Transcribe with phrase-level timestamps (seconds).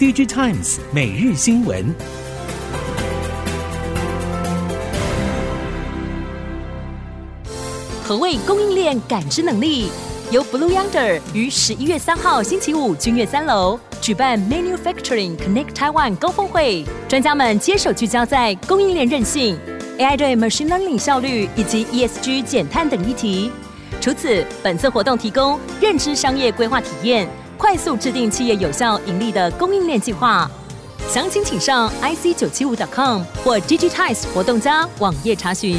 [0.00, 1.94] DG Times 每日新闻。
[8.02, 9.90] 何谓供应链感知能力？
[10.30, 19.58] 由 Blue Yonder 于十一月三号星期五君悦三楼举办 Manufacturing Connect Taiwan 高峰会，专家们接手聚焦在供应链韧性、
[19.98, 23.52] AI 对 Machine Learning 效率以及 ESG 减碳等议题。
[24.00, 27.28] 除此，本次活动提供认知商业规划体验，
[27.60, 30.50] 快速制定企业有效盈利的供应链计划。
[31.06, 35.76] 详情请上 ic 九七五 .com 或 Digitize 活动家网页查询。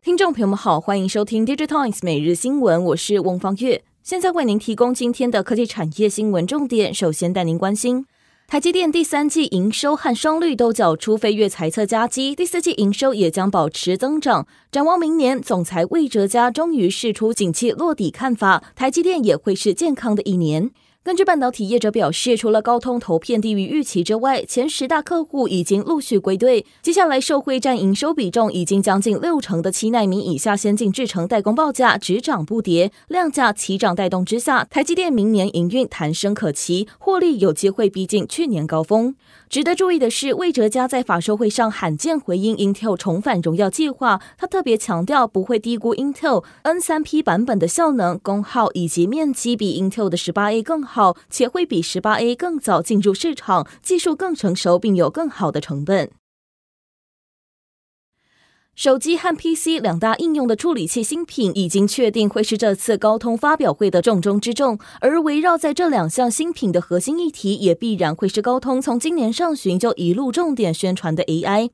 [0.00, 6.94] 听众朋友们好，欢迎收听《Digitize》每日新闻，我是翁方月，现在为您提供今天的科技产业新闻重点。
[6.94, 8.06] 首先带您关心，
[8.46, 14.46] 台积电第三季营收和双率都缴出飞跃财测佳绩，第四季营收也将保持增长。
[14.70, 20.70] 展望明年，总裁魏哲嘉终于释出景气落底看法，台积电也会是健康的一年。
[21.04, 26.64] 根据半导体业者表示，除了高通投片低于预期之外，前十大客户已经陆续归队。
[26.80, 39.14] 接下来受惠占营收比重已经将近六成的七纳米以下先进制程代工报价只涨不跌，量价齐涨带动之下，台积电明年营运弹升可期，获利有机会逼近去年高峰。
[39.54, 56.10] 值得注意的是，魏哲家在法说会上罕见回应 Intel 重返荣耀计划，他特别强调不会低估 Intel N3P 版本的效能、功耗以及面积比 Intel 的 18A 更好，且会比 18A 更早进入市场，技术更成熟，并有更好的成本。
[58.76, 71.70] 手机和 PC 两大应用的处理器新品已经确定会是这次高通发表会的重中之重，而围绕在这两项新品的核心议题，也必然会是高通从今年上旬就一路重点宣传的 AI。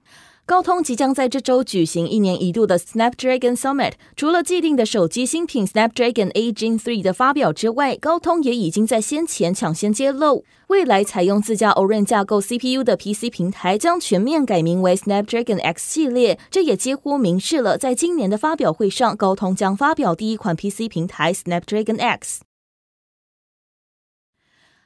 [0.50, 15.84] 高通即将在这周举行一年一度的 Snapdragon Summit，除了既定的手机新品 Snapdragon 8 Gen 3的发表之外，高通也已经在先前抢先揭露，未来采用自家 Orin 架构 CPU 的 PC 平台将全面改名为 Snapdragon X
[15.88, 22.40] 系列，这也几乎明示了在今年的发表会上，高通将发表第一款 PC 平台 Snapdragon X。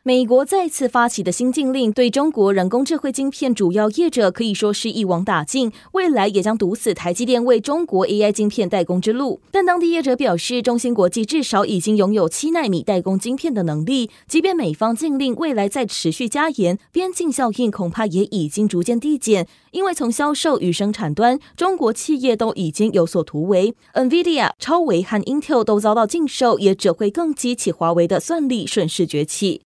[0.06, 9.40] 美国再次发起的新禁令，对中国人工智慧晶片主要业者可以说是一网打尽，未来也将堵死台积电为中国 AI 晶片代工之路。
[9.50, 29.62] 但当地业者表示，中芯国际至少已经拥有七纳米代工晶片的能力，即便美方禁令未来再持续加严，边境效应恐怕也已经逐渐递减，因为从销售与生产端，中国企业都已经有所突围，NVIDIA、超微和 Intel 都遭到禁售，也只会更激起华为的算力顺势崛起。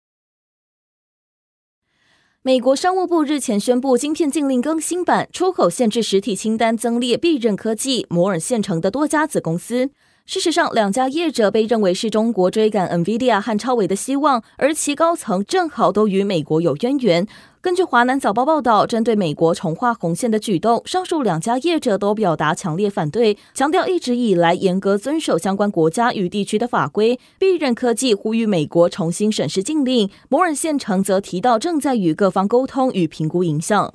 [2.46, 9.88] 美国商务部日前宣布晶片禁令更新版，出口限制实体清单增列必任科技、摩尔线程的多家子公司。
[10.26, 17.26] 事实上，两家业者被认为是中国追赶 NVIDIA 和超微的希望，而其高层正好都与美国有渊源。
[17.60, 27.20] 根据华南早报报道，针对美国重划红线的举动，上述两家业者都表达强烈反对，强调一直以来严格遵守相关国家与地区的法规。
[27.38, 33.94] 必任科技呼吁美国重新审视禁令，摩尔线程则提到正在与各方沟通与评估影响。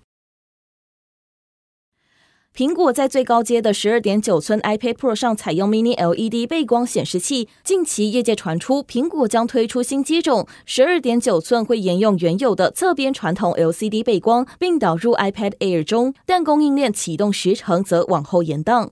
[2.60, 7.48] 苹果在最高阶的十二点九寸 iPad Pro 上采用 Mini LED 背光显示器。
[7.64, 18.90] 近期业界传出，苹果将推出新机种，十二点九寸会沿用原有的侧边传统 LCD 背光，并导入 iPad Air 中，但供应链启动时程则往后延宕。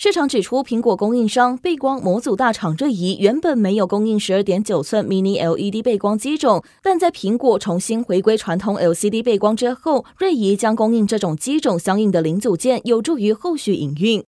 [0.00, 14.22] 市场指出，苹果供应商背光模组大厂瑞仪原本没有供应十二点九寸 Mini LED 背光机种，但在苹果重新回归传统 LCD 背光之后，瑞仪将供应这种机种相应的零组件，有助于后续营运。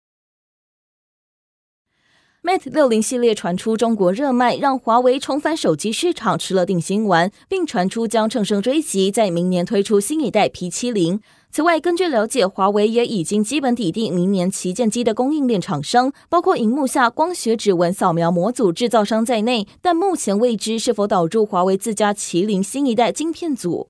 [2.42, 11.20] Mate 六零系列传出中国热卖，让华为重返手机市场吃了定心丸，并传出将乘胜追击，在明年推出新一代 P 七零。
[11.52, 23.88] 此外，根据了解，华为也已经基本拟定明年旗舰机的供应链厂商，包括荧幕下光学指纹扫描模组制造商在内，但目前未知是否导入华为自家麒麟新一代晶片组。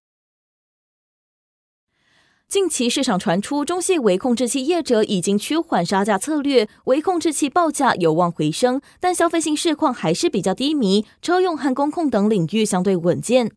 [2.48, 13.52] 近期市场传出，中系微控制器业者已经趋缓杀价策略，微控制器报价有望回升，但消费性市况还是比较低迷，车用和工控等领域相对稳健。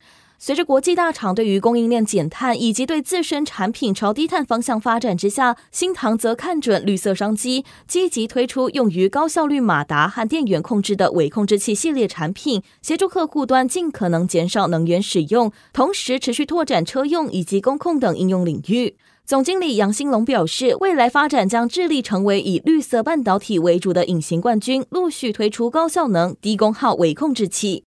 [0.45, 18.98] 随着国际大厂对于供应链减碳以及对自身产品朝低碳方向发展之下，新唐则看准绿色商机，积极推出用于高效率马达和电源控制的微控制器系列产品，协助客户端尽可能减少能源使用，同时持续拓展车用以及工控等应用领域。
[19.25, 27.86] 总经理杨兴龙表示，未来发展将致力成为以绿色半导体为主的隐形冠军，陆续推出高效能、低功耗微控制器。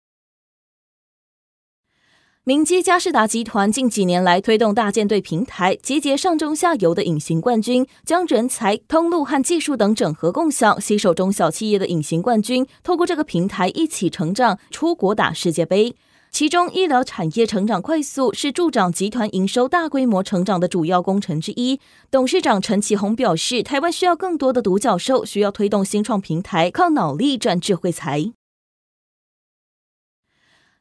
[2.48, 15.96] 明基佳士达集团近几年来推动大舰队平台，集结上中下游的隐形冠军，将人才、通路和技术等整合共享，携手中小企业的隐形冠军，透过这个平台一起成长，出国打世界杯。
[16.31, 21.81] 其中，医疗产业成长快速是助长集团营收大规模成长的主要功臣之一。
[22.12, 28.31] 董事长陈其宏表示，台湾需要更多的独角兽，需要推动新创平台，靠脑力赚智慧财。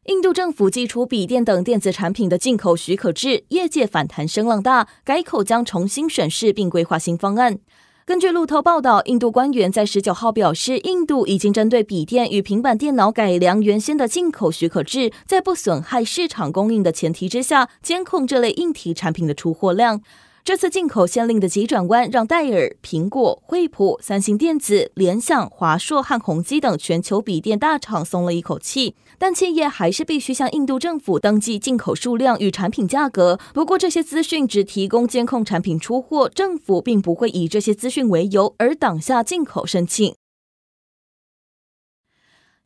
[0.05, 7.57] 印度政府祭出笔电等电子产品的进口许可制，业界反弹声浪大，改口将重新审视并规划新方案。
[8.05, 20.01] 根据路透报道，印度官员在十九号表示，印度已经针对笔电与平板电脑改良原先的进口许可制，在不损害市场供应的前提之下，监控这类硬体产品的出货量。
[20.45, 28.95] 这次进口限令的急转弯，让戴尔、苹果、惠普、三星电子、联想、华硕和宏基等全球笔电大厂松了一口气。
[29.17, 33.39] 但企业还是必须向印度政府登记进口数量与产品价格。
[33.55, 40.13] 不过，这些资讯只提供监控产品出货，政府并不会以这些资讯为由而挡下进口申请。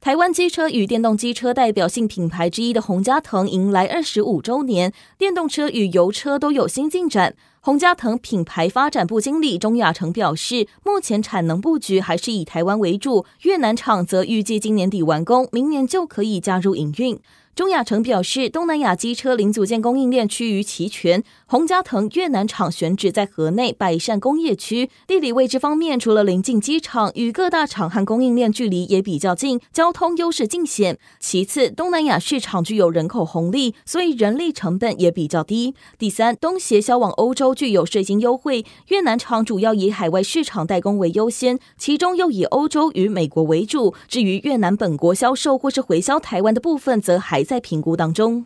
[0.02, 7.36] 台湾机车与电动机车代表性品牌之一的宏佳腾迎来二十五周年，电动车与油车都有新进展。
[7.62, 17.20] 宏佳腾品牌发展部经理钟亚成表示，目前产能布局还是以台湾为主，越南厂则预计今年底完工，明年就可以加入营运。
[17.56, 21.22] 钟亚成表示，东南亚机车零组件供应链趋于齐全。
[21.46, 30.98] 宏佳腾越南厂选址在河内百善工业区，地理位置方面，除了临近机场，与各大厂和供应链距离也比较近，交通优势尽显。
[31.20, 35.76] 其次，东南亚市场具有人口红利，所以人力成本也比较低。
[35.98, 38.64] 第三，东协销往欧洲都具有税金优惠。
[38.90, 43.96] 越南厂主要以海外市场代工为优先，其中又以欧洲与美国为主。
[44.08, 48.46] 至于越南本国销售或是回销台湾的部分，则还在评估当中。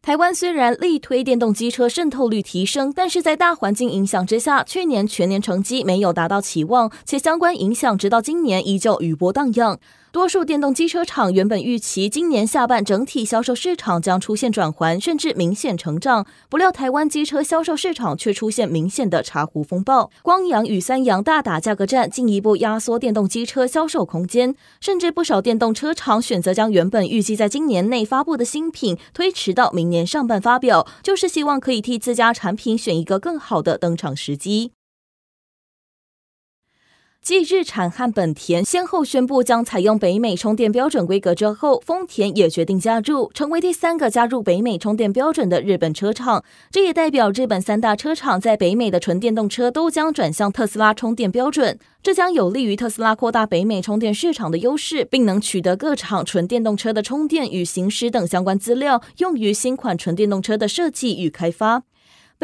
[0.00, 9.80] 台湾虽然力推电动机车渗透率提升，但是在大环境影响之下，去年全年成绩没有达到期望，且相关影响直到今年依旧余波荡漾。
[10.14, 16.24] 多数电动机车厂原本预期今年下半整体销售市场将出现转环，甚至明显成长。
[16.48, 24.54] 不料台湾机车销售市场却出现明显的茶壶风暴，光阳与三阳大打价格战，进一步压缩电动机车销售空间。
[24.80, 34.70] 甚至不少电动车厂选择将原本预计在今年内发布的新品推迟到明年上半发表，就是希望可以替自家产品选一个更好的登场时机。
[37.24, 46.44] 继日产和本田先后宣布将采用北美充电标准规格之后，丰田也决定加入，成为第三个加入北美充电标准的日本车厂。
[46.70, 61.84] 这也代表日本三大车厂在北美的纯电动车都将转向特斯拉充电标准，这将有利于特斯拉扩大北美充电市场的优势，并能取得各厂纯电动车的充电与行驶等相关资料，用于新款纯电动车的设计与开发。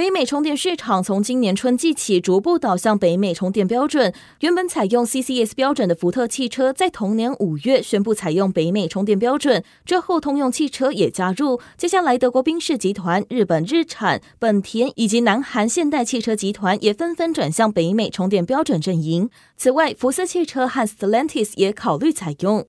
[0.00, 4.14] 北美充电市场从今年春季起逐步导向北美充电标准。
[4.40, 9.62] 原本采用 CCS 标准的福特汽车，在同年五月宣布采用北美充电标准。
[9.84, 11.60] 之后，通用汽车也加入。
[11.76, 19.28] 接下来，德国宾士集团、日本日产、本田以及南韩现代汽车集团也纷纷转向北美充电标准阵营。
[19.58, 22.64] 此外，福斯汽车和 Stellantis 也考虑采用。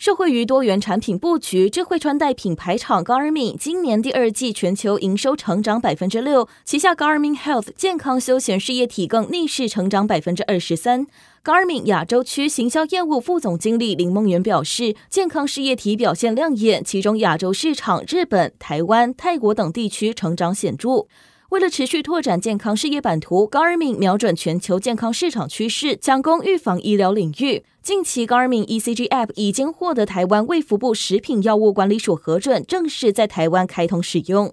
[0.00, 11.06] 受惠于多元产品布局，智慧穿戴品牌厂 Garmin 今年第二季全球营收成长百分之六，旗下 Garmin Health 健康休闲事业体更逆势成长百分之二十三。
[11.44, 21.06] Garmin 亚洲区行销业务副总经理林梦圆表示，健康事业体表现亮眼，其中亚洲市场、日本、台湾、泰国等地区成长显著。
[21.50, 27.64] 为了持续拓展健康事业版图，Garmin 瞄准全球健康市场趋势，强攻预防医疗领域。
[27.82, 34.52] 近期，Garmin ECG App 已经获得台湾卫福部食品药物管理署核准，正式在台湾开通使用。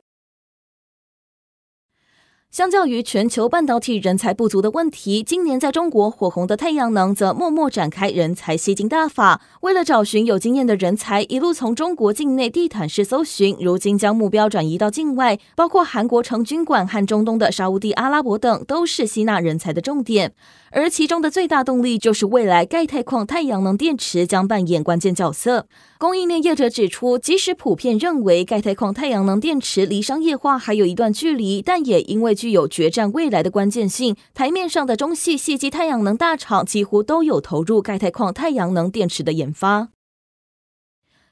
[2.49, 9.41] 相较于全球半导体人才不足的问题，今年在中国火红的太阳能则默默展开人才吸金大法。
[9.61, 20.33] 为了找寻有经验的人才，一路从中国境内地毯式搜寻，如今将目标转移到境外，包括韩国成军馆和中东的沙乌地阿拉伯等，都是吸纳人才的重点。
[20.71, 25.67] 而其中的最大动力就是未来钙钛矿太阳能电池将扮演关键角色。
[25.97, 39.89] 供应链业者指出，即使普遍认为钙钛矿太阳能电池离商业化还有一段距离，但也因为具有决战未来的关键性，台面上的中系系机太阳能大厂几乎都有投入钙钛矿太阳能电池的研发。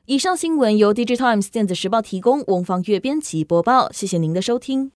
[0.08, 4.92] 以上新闻由 Digitimes 电子时报提供，翁方月编辑播报，谢谢您的收听。